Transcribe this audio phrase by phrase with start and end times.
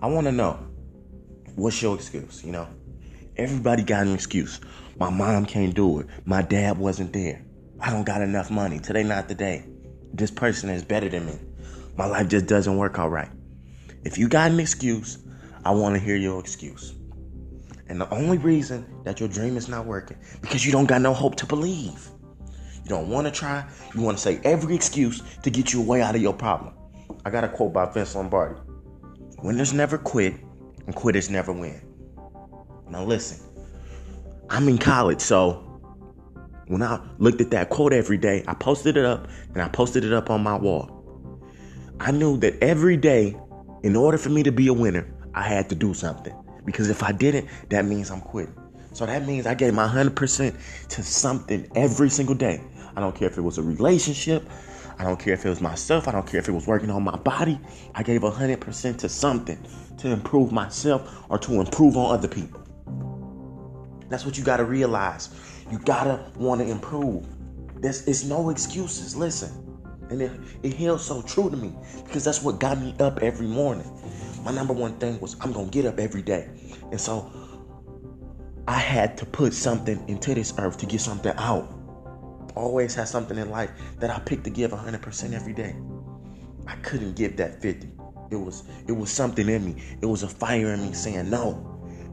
[0.00, 0.60] I want to know
[1.56, 2.68] what's your excuse, you know?
[3.36, 4.60] Everybody got an excuse.
[4.96, 6.06] My mom can't do it.
[6.24, 7.44] My dad wasn't there.
[7.80, 8.78] I don't got enough money.
[8.78, 9.64] Today not the day.
[10.12, 11.36] This person is better than me.
[11.96, 13.28] My life just doesn't work all right.
[14.04, 15.18] If you got an excuse,
[15.64, 16.94] I want to hear your excuse.
[17.88, 21.12] And the only reason that your dream is not working because you don't got no
[21.12, 22.08] hope to believe.
[22.84, 23.66] You don't want to try.
[23.96, 26.74] You want to say every excuse to get you away out of your problem.
[27.24, 28.60] I got a quote by Vince Lombardi.
[29.42, 30.34] Winners never quit
[30.86, 31.80] and quitters never win.
[32.88, 33.44] Now listen.
[34.50, 35.64] I'm in college, so
[36.66, 40.04] when I looked at that quote every day, I posted it up and I posted
[40.04, 40.90] it up on my wall.
[42.00, 43.36] I knew that every day,
[43.82, 46.34] in order for me to be a winner, I had to do something.
[46.64, 48.54] Because if I didn't, that means I'm quitting.
[48.92, 52.60] So that means I gave my 100% to something every single day.
[52.96, 54.48] I don't care if it was a relationship.
[54.98, 56.08] I don't care if it was myself.
[56.08, 57.60] I don't care if it was working on my body.
[57.94, 59.58] I gave 100% to something
[59.98, 62.60] to improve myself or to improve on other people.
[64.08, 65.30] That's what you got to realize.
[65.70, 67.26] You got to want to improve.
[67.80, 69.14] There's it's no excuses.
[69.14, 69.64] Listen.
[70.10, 71.72] And it, it heals so true to me
[72.04, 73.90] because that's what got me up every morning.
[74.42, 76.48] My number one thing was I'm going to get up every day.
[76.90, 77.30] And so
[78.66, 81.77] I had to put something into this earth to get something out.
[82.58, 83.70] Always had something in life
[84.00, 85.76] that I picked to give 100% every day.
[86.66, 87.88] I couldn't give that 50.
[88.32, 89.80] It was it was something in me.
[90.02, 91.64] It was a fire in me saying, "No.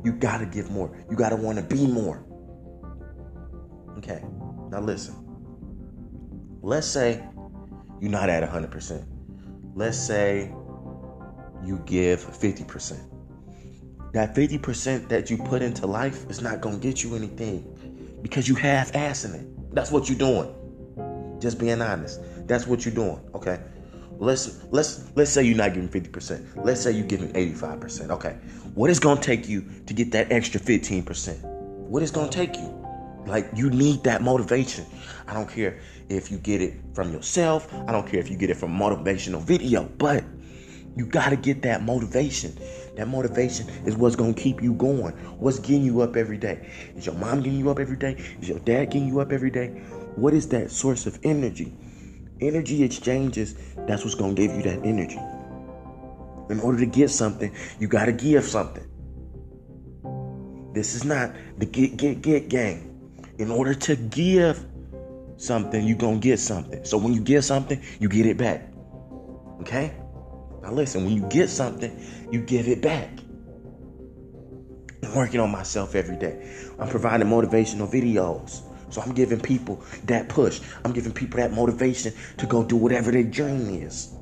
[0.03, 0.95] You got to give more.
[1.09, 2.23] You got to want to be more."
[3.97, 4.23] Okay.
[4.69, 5.15] Now listen.
[6.61, 7.27] Let's say
[7.99, 9.03] you're not at 100%.
[9.73, 10.53] Let's say
[11.63, 12.99] you give 50%.
[14.13, 18.47] That 50% that you put into life is not going to get you anything because
[18.47, 19.54] you half assing it.
[19.75, 21.37] That's what you're doing.
[21.39, 22.21] Just being honest.
[22.47, 23.59] That's what you're doing, okay?
[24.17, 26.63] Let's let's let's say you're not giving 50%.
[26.63, 28.09] Let's say you're giving 85%.
[28.11, 28.37] Okay.
[28.73, 31.43] What is going to take you to get that extra 15%?
[31.43, 32.73] What is going to take you?
[33.25, 34.85] Like you need that motivation.
[35.27, 37.67] I don't care if you get it from yourself.
[37.87, 40.23] I don't care if you get it from motivational video, but
[40.95, 42.57] you got to get that motivation.
[42.95, 45.13] That motivation is what's to keep you going.
[45.37, 46.69] What's getting you up every day?
[46.95, 48.13] Is your mom getting you up every day?
[48.41, 49.67] Is your dad getting you up every day?
[50.15, 51.75] What is that source of energy?
[52.41, 53.55] Energy exchanges,
[53.87, 55.19] that's what's to give you that energy.
[56.49, 58.85] In order to get something, you got to give something.
[60.73, 62.91] This is not the get, get, get game.
[63.37, 64.65] In order to give
[65.37, 66.83] something, you're to get something.
[66.85, 68.69] So when you get something, you get it back.
[69.61, 69.93] Okay?
[70.65, 71.95] Now listen, when you get something,
[72.31, 73.11] you give it back.
[75.03, 76.71] I'm working on myself every day.
[76.79, 78.61] I'm providing motivational videos.
[78.91, 80.61] So I'm giving people that push.
[80.83, 84.15] I'm giving people that motivation to go do whatever their dream is.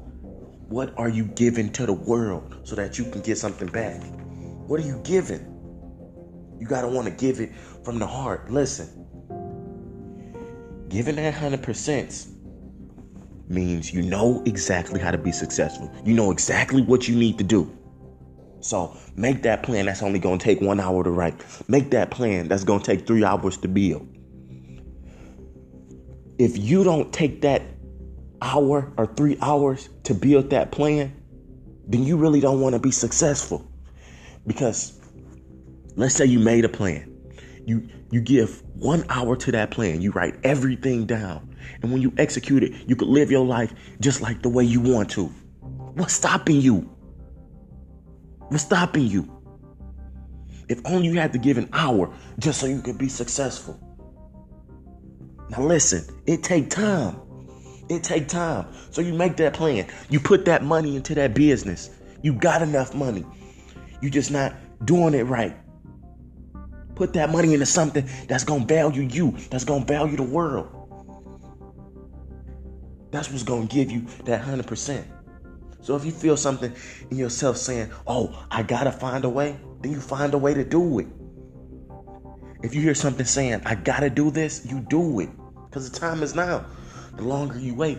[0.68, 4.02] What are you giving to the world so that you can get something back?
[4.68, 5.50] What are you giving?
[6.60, 7.56] You got to want to give it
[7.86, 8.52] from the heart.
[8.52, 8.90] Listen,
[10.90, 12.33] giving that 100%
[13.48, 15.92] means you know exactly how to be successful.
[16.06, 17.72] You know exactly what you need to do.
[18.62, 21.44] So make that plan that's only going to take one hour to write.
[21.68, 24.08] Make that plan that's going to take three hours to build.
[26.40, 27.62] If you don't take that
[28.42, 31.14] hour or three hours to build that plan,
[31.88, 33.70] then you really don't want to be successful.
[34.48, 35.00] Because
[35.96, 37.13] let's say you made a plan.
[37.66, 40.02] You you give one hour to that plan.
[40.02, 41.56] You write everything down.
[41.82, 44.82] And when you execute it, you could live your life just like the way you
[44.82, 45.28] want to.
[45.96, 46.90] What's stopping you?
[48.50, 49.30] What's stopping you?
[50.68, 53.80] If only you had to give an hour just so you could be successful.
[55.50, 57.20] Now listen, it take time.
[57.90, 58.68] It take time.
[58.92, 59.88] So you make that plan.
[60.10, 61.90] You put that money into that business.
[62.22, 63.26] You got enough money.
[64.02, 65.56] You just not doing it right.
[66.96, 70.70] Put that money into something that's gonna value you, that's gonna value the world.
[73.12, 75.08] That's what's gonna give you that hundred percent.
[75.82, 76.74] So if you feel something
[77.10, 80.64] in yourself saying, "Oh, I gotta find a way," then you find a way to
[80.64, 81.08] do it.
[82.62, 85.30] If you hear something saying, "I gotta do this," you do it,
[85.66, 86.66] because the time is now.
[87.18, 87.98] The longer you wait,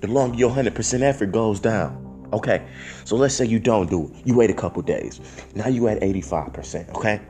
[0.00, 2.02] the longer your hundred percent effort goes down.
[2.32, 2.62] Okay,
[3.04, 4.26] so let's say you don't do it.
[4.26, 5.20] You wait a couple days.
[5.54, 6.88] Now you at eighty-five percent.
[6.94, 7.20] Okay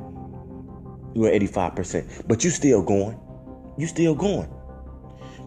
[1.16, 3.18] you're at 85%, but you still going.
[3.78, 4.52] You still going.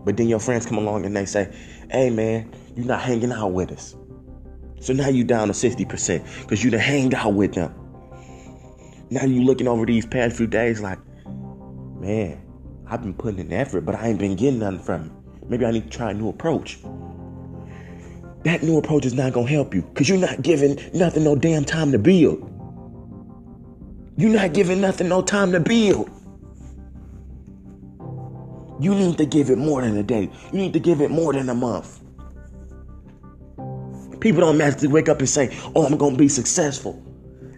[0.04, 1.54] But then your friends come along and they say,
[1.92, 3.96] hey man, you're not hanging out with us.
[4.80, 7.74] So now you down to 60% because you done hanged out with them.
[9.12, 11.00] Now you looking over these past few days like,
[12.00, 12.42] man,
[12.88, 15.50] I've been putting in effort, but I ain't been getting nothing from it.
[15.50, 16.80] Maybe I need to try a new approach.
[18.44, 21.66] that new approach is not gonna help you because you're not giving nothing no damn
[21.66, 22.49] time to build.
[24.20, 26.10] You're not giving nothing no time to build.
[28.82, 30.30] You need to give it more than a day.
[30.52, 32.02] You need to give it more than a month.
[34.20, 37.02] People don't magically wake up and say, Oh, I'm gonna be successful.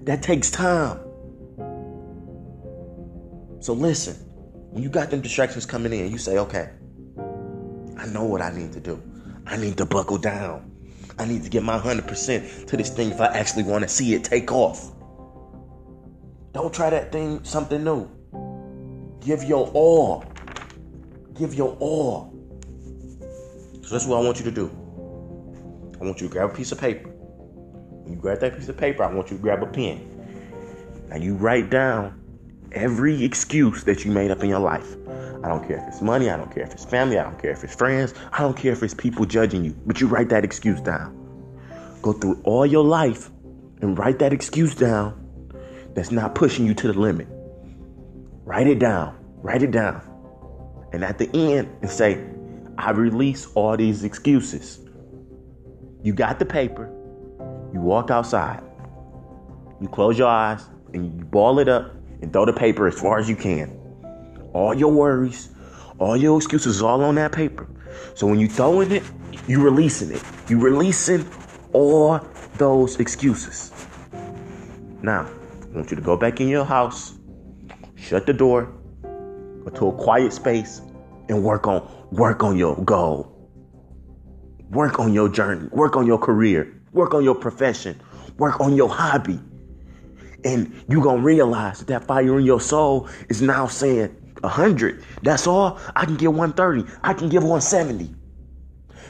[0.04, 1.00] That takes time.
[3.60, 4.14] So listen,
[4.70, 6.70] when you got them distractions coming in, you say, okay,
[7.98, 9.02] I know what I need to do.
[9.48, 10.72] I need to buckle down.
[11.18, 14.14] I need to get my 100% to this thing if I actually want to see
[14.14, 14.91] it take off.
[16.54, 18.10] Don't try that thing something new.
[19.22, 20.26] Give your all.
[21.34, 22.34] Give your all.
[23.84, 24.70] So that's what I want you to do.
[26.00, 27.10] I want you to grab a piece of paper.
[27.10, 30.08] When you grab that piece of paper, I want you to grab a pen.
[31.08, 32.20] Now you write down
[32.74, 34.96] every excuse that you made up in your life.
[35.44, 37.52] I don't care if it's money, I don't care if it's family, I don't care
[37.52, 40.44] if it's friends, I don't care if it's people judging you, but you write that
[40.44, 41.18] excuse down.
[42.02, 43.32] Go through all your life
[43.82, 45.21] and write that excuse down
[45.94, 47.28] that's not pushing you to the limit.
[48.44, 50.02] Write it down, write it down.
[50.94, 52.24] And at the end, and say,
[52.78, 54.80] I release all these excuses.
[56.04, 56.92] You got the paper,
[57.74, 58.64] you walk outside,
[59.80, 63.20] you close your eyes, and you ball it up and throw the paper as far
[63.20, 63.78] as you can.
[64.54, 65.50] All your worries,
[66.00, 67.68] all your excuses all on that paper.
[68.16, 69.04] So when you throwing it,
[69.48, 70.24] you releasing it.
[70.50, 71.26] You releasing
[71.74, 72.20] all
[72.58, 73.72] those excuses.
[75.02, 75.30] Now,
[75.72, 77.14] I want you to go back in your house,
[77.96, 78.74] shut the door,
[79.64, 80.82] go to a quiet space,
[81.30, 83.32] and work on work on your goal.
[84.72, 85.70] Work on your journey.
[85.72, 86.82] Work on your career.
[86.92, 88.02] Work on your profession.
[88.38, 89.40] Work on your hobby.
[90.44, 94.10] And you're to realize that, that fire in your soul is now saying
[94.42, 95.04] 100.
[95.24, 95.80] That's all.
[95.96, 96.90] I can give 130.
[97.04, 98.14] I can give 170.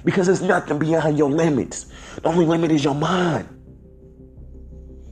[0.04, 1.92] Because there's nothing beyond your limits.
[2.16, 3.48] The only limit is your mind.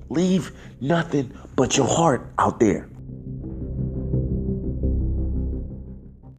[0.09, 0.51] Leave
[0.81, 2.88] nothing but your heart out there.